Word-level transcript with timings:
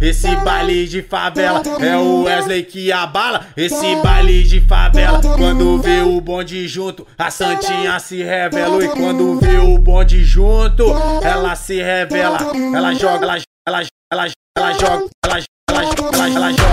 esse 0.00 0.34
baile 0.36 0.86
de 0.86 1.02
favela. 1.02 1.62
É 1.80 1.96
o 1.96 2.24
Wesley 2.24 2.62
que 2.64 2.92
abala, 2.92 3.46
esse 3.56 3.96
baile 3.96 4.42
de 4.44 4.60
favela. 4.60 5.20
Quando 5.20 5.80
vê 5.80 6.00
o 6.02 6.20
bonde 6.20 6.66
junto, 6.68 7.06
a 7.18 7.30
Santinha 7.30 7.98
se 7.98 8.22
revela. 8.22 8.84
E 8.84 8.88
quando 8.88 9.38
vê 9.40 9.58
o 9.58 9.78
bonde 9.78 10.24
junto, 10.24 10.84
ela 11.22 11.54
se 11.54 11.82
revela. 11.82 12.38
Ela 12.74 12.94
joga, 12.94 13.24
ela, 13.24 13.36
ela, 13.66 13.82
ela, 14.12 14.30
ela 14.56 14.72
joga, 14.72 15.08
ela, 15.24 15.38
ela, 15.70 15.82
ela, 16.12 16.36
ela 16.36 16.50
joga 16.52 16.65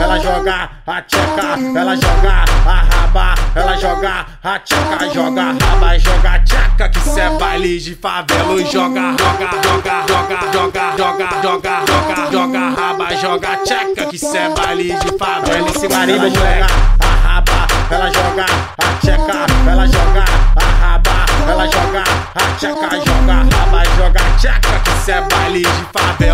ela 0.00 0.18
joga 0.18 0.70
a 0.86 1.02
tcheca, 1.02 1.78
ela 1.78 1.94
joga 1.96 2.44
a 2.66 2.74
raba, 2.94 3.34
ela 3.54 3.76
joga 3.76 4.26
a 4.42 4.58
tcheca, 4.58 5.10
joga 5.12 5.42
a 5.42 5.52
raba, 5.52 5.98
joga 5.98 6.30
a 6.30 6.38
tcheca, 6.40 6.88
que 6.88 7.00
cê 7.00 7.20
é 7.20 7.30
baile 7.38 7.78
de 7.78 7.94
favela. 7.94 8.60
E 8.60 8.64
joga, 8.64 9.16
joga, 9.18 9.50
joga, 9.62 10.04
joga, 10.08 10.38
joga, 10.52 10.92
joga, 10.96 11.28
joga, 11.42 11.84
joga, 11.86 12.30
joga 12.30 12.70
raba, 12.70 13.16
joga 13.16 13.48
a 13.48 13.56
tcheca, 13.58 14.06
que 14.06 14.18
cê 14.18 14.38
é 14.38 14.48
baile 14.50 14.94
de 14.94 15.18
favela. 15.18 15.68
Esse 15.68 15.88
marido 15.88 16.28
joga 16.30 16.66
a 17.00 17.28
raba, 17.28 17.66
ela 17.90 18.06
joga 18.10 18.46
a 18.78 18.92
tcheca, 19.00 19.46
ela 19.70 19.86
joga 19.86 20.24
a 20.56 20.86
raba, 20.86 21.26
ela 21.50 21.66
joga 21.66 22.04
a 22.34 22.56
tcheca, 22.56 22.90
joga 22.96 23.32
a 23.32 23.42
raba, 23.42 23.84
joga 23.96 24.20
a 24.20 24.38
tcheca, 24.38 24.80
que 24.84 24.90
cê 25.04 25.12
é 25.12 25.20
baile 25.20 25.62
de 25.62 25.84
favela. 25.92 26.31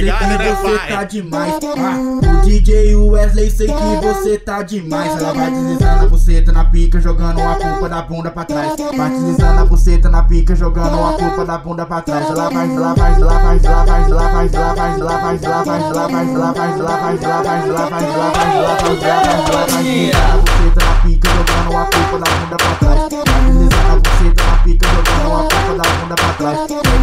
Ligado, 0.00 0.18
sei 0.18 0.28
que 0.28 0.44
né, 0.44 0.54
você 0.54 0.78
pai? 0.78 0.88
tá 0.88 1.04
demais. 1.04 1.54
Ah, 1.78 2.38
o 2.38 2.42
DJ 2.42 2.96
Wesley, 2.96 3.50
sei 3.50 3.66
que 3.66 4.06
você 4.06 4.38
tá 4.38 4.62
demais. 4.62 5.16
Ela 5.20 5.32
vai 5.32 5.50
deslizando 5.50 6.04
a 6.04 6.08
buceta 6.08 6.52
na 6.52 6.64
pica, 6.64 7.00
jogando 7.00 7.40
a 7.40 7.54
culpa 7.54 7.88
da 7.88 8.02
bunda 8.02 8.30
pra 8.30 8.44
trás. 8.44 8.72
Vai 8.96 9.10
deslizando 9.10 9.60
a 9.60 9.64
buceta 9.64 10.08
na 10.08 10.22
pica, 10.22 10.54
jogando 10.54 10.94
a 10.94 11.12
culpa 11.12 11.44
da 11.44 11.58
bunda 11.58 11.86
pra 11.86 12.00
trás. 12.00 12.26
Ela 12.30 12.50
vai, 12.50 12.70
ela 12.74 12.94
vai, 12.94 13.14
ela 13.14 13.38
vai, 13.38 13.58
ela 13.58 13.84
vai, 13.84 14.04
ela 14.04 14.28
vai, 14.28 14.48
ela 14.48 14.72
vai, 14.72 14.96
ela 14.98 15.14
vai, 15.18 15.36
ela 15.36 15.62
vai, 15.62 15.64
ela 15.64 15.64
vai, 15.64 15.88
ela 15.88 16.12
vai, 16.12 16.28
ela 16.28 16.52
vai, 16.52 16.68
ela 16.68 16.92
vai, 16.92 17.18
ela 17.18 17.42
vai, 17.42 17.68
ela 17.68 17.88
vai, 17.88 18.08
ela 18.08 18.30
vai, 18.30 18.56
ela 18.56 18.76
vai, 18.76 18.94
ela 18.94 19.66
vai, 19.66 19.82
deslizando 19.82 20.18
a 20.18 20.36
buceta 20.38 20.84
na 20.84 20.94
pica, 21.02 21.28
jogando 21.28 21.76
a 21.76 21.84
culpa 21.84 22.18
da 22.18 22.30
bunda 22.36 22.56
pra 22.56 22.74
trás. 22.74 23.00
Vai 23.10 23.40
deslizando 23.46 23.88
a 23.88 23.96
buceta 23.96 24.42
na 24.44 24.56
pica, 24.64 24.86
jogando 24.88 25.32
a 25.32 25.48
culpa 25.48 25.72
da 25.76 25.86
bunda 25.92 26.14
pra 26.14 26.32
trás. 26.34 26.58
É 26.70 26.98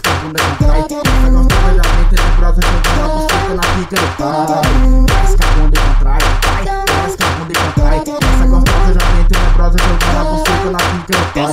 a 0.05 0.15
bunda 0.23 0.41
pra 0.41 0.67
trás. 0.67 0.85
Essa 0.91 1.31
gostosa 1.31 1.75
já 1.75 1.83
vem 1.83 2.05
tenebrosa 2.11 2.61
jogando 2.63 3.01
a 3.01 3.15
buceta 3.15 3.55
na 3.55 3.63
pica 3.63 3.97
do 3.97 4.09
pai. 4.17 4.35
A 4.35 5.47
bunda 5.55 5.81
pra 5.81 5.95
trás, 5.95 6.25
vai, 6.45 6.65
desce 6.85 7.19
a 7.23 7.27
bunda 7.39 7.53
pra 7.53 7.71
trás. 7.73 8.03
Essa 8.09 8.47
gostosa 8.47 8.93
já 8.95 9.05
vem 9.13 9.25
tenebrosa 9.25 9.79
jogando 9.79 10.19
a 10.19 10.25
buceta 10.25 10.71
na 10.71 10.79
pica 10.79 11.15
do 11.19 11.25
pai. 11.33 11.53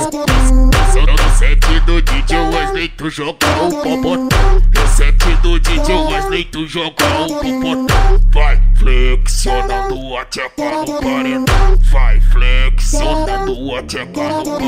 Só 0.92 1.00
no 1.06 1.30
set 1.36 1.80
do 1.80 2.02
DJ 2.02 2.38
Wesley 2.38 2.88
tu 2.88 3.10
joga 3.10 3.46
o 3.62 3.70
popotão 3.82 4.28
No 4.74 4.88
set 4.88 5.24
do 5.42 5.58
DJ 5.58 5.94
Wesley 5.94 6.44
tu 6.44 6.66
joga 6.66 7.04
o 7.20 7.28
popotão 7.28 8.20
Vai 8.32 8.71
flexionando 8.82 10.16
a 10.16 10.24
tcheca 10.24 10.70
no 10.84 11.00
paredão 11.00 11.78
Vai 11.92 12.20
flexionando 12.20 13.76
a 13.76 13.82
tcheca 13.84 14.22
no 14.28 14.58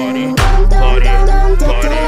Pare, 0.71 1.05
pare, 1.59 1.99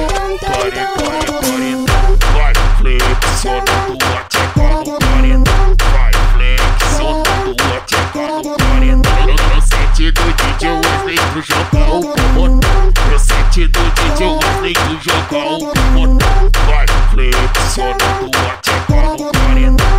pare, 0.41 0.71
pare, 0.95 1.27
paredão 1.43 2.07
Vai 2.33 2.55
flexionando 2.79 3.99
a 4.05 4.23
tcheca 4.29 4.69
no 4.85 4.99
paredão 5.01 5.77
Vai 5.93 6.13
flexionando 6.33 7.57
a 7.75 7.81
tcheca 7.81 8.25
no 8.29 8.57
paredão 8.57 9.27
No- 9.27 9.55
No 9.57 9.61
set 9.63 10.13
do 10.13 10.27
DJ 10.33 10.71
Wesley 10.71 11.19
tu 11.33 11.41
joga 11.43 11.81
o 11.91 12.01
popotão 12.03 12.93
No 13.11 13.19
set 13.19 13.67
do 13.67 13.81
DJ 13.91 14.27
Wesley 14.29 14.75
tu 14.75 15.11
joga 15.11 15.39
o 15.45 15.59
popotão 15.59 16.51
Vai 16.69 16.87
flexionando 17.11 18.31
a 18.37 18.57
tcheca 18.59 19.03
no 19.19 19.33
paredão 19.33 19.96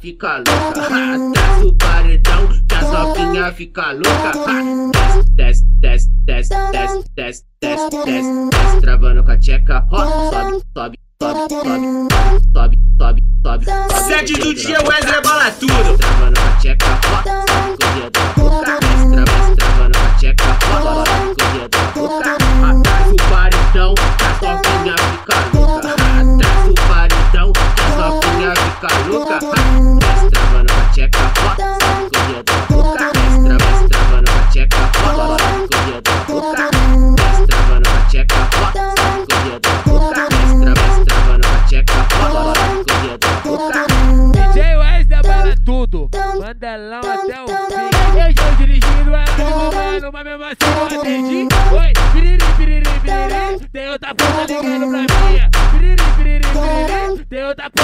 fica 0.00 0.38
louca. 0.38 0.80
Atrás 0.80 1.64
o 1.64 1.74
paredão, 1.76 2.48
que 2.68 2.74
as 2.74 2.90
novinha 2.90 3.52
fica 3.52 3.92
louca. 3.92 4.32
Desce, 5.32 5.64
desce, 5.80 6.08
desce, 6.24 6.48
desce, 6.72 7.04
desce, 7.16 7.44
desce, 7.62 7.90
desce, 8.04 8.50
desce, 8.50 8.80
travando 8.80 9.22
com 9.22 9.30
a 9.30 9.38
tcheca. 9.38 9.86
Ó, 9.92 10.30
sobe, 10.30 10.62
sobe, 10.76 10.98
sobe, 11.22 11.38
sobe, 11.50 11.80
sobe, 12.54 12.78
sobe, 12.98 13.22
sobe, 13.44 13.64
sobe. 13.64 13.64
Sete 14.08 14.32
do 14.34 14.54
dia, 14.54 14.78
Wesley 14.82 15.22
bala 15.22 15.50
tudo. 15.52 15.98
Travando 15.98 16.40
com 16.40 16.48
a 16.48 16.56
tcheca, 16.58 16.86
ó, 16.86 17.79
Eu 47.50 48.30
estou 48.30 48.54
dirigindo 48.58 49.12
ela 49.12 49.24
me 49.36 49.42
roubando, 49.42 50.12
mas 50.12 50.24
mesmo 50.24 50.44
assim 50.44 50.98
atendi. 50.98 51.48
Oi, 51.72 51.92
piriri, 52.12 52.44
piriri, 52.56 52.90
piriri, 53.02 53.68
tem 53.72 53.88
outra 53.90 54.14
puta 54.14 54.46
ligando 54.46 54.88
pra 54.88 54.98
mim. 55.00 55.06
Piriri, 55.72 56.04
piriri, 56.16 56.46
piriri, 56.46 57.26
tem 57.26 57.44
outra 57.44 57.70
puta 57.70 57.79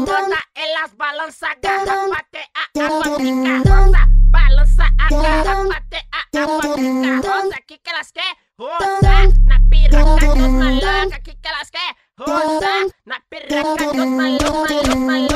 Rota 0.00 0.40
en 0.54 0.72
las 0.74 0.96
balanzas, 0.96 1.50
zapatea 1.62 2.50
aguatica. 2.74 3.62
Rosa, 3.64 4.08
balanza 4.30 4.86
acá, 4.98 5.44
zapatea 5.44 6.02
aguatica. 6.32 7.20
Rosa, 7.22 7.56
aquí 7.56 7.78
que 7.78 7.92
las 7.92 8.12
que, 8.12 8.20
rosa, 8.58 9.28
na 9.44 9.60
pirraca, 9.70 10.26
dos 10.26 10.48
malacas, 10.48 11.12
aquí 11.12 11.36
que 11.40 11.48
las 11.50 11.70
que, 11.70 11.78
rosa, 12.16 12.72
na 13.04 13.24
pirraca, 13.28 13.84
dos 13.84 14.06
malacas, 14.06 14.96
malacas. 14.96 15.33